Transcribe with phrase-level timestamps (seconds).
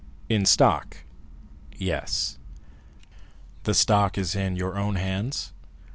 [0.29, 1.03] "In stock?"
[1.77, 2.39] "Yes."
[3.65, 5.53] "The stock is in your own hands?"